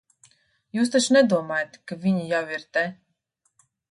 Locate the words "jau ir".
2.33-2.67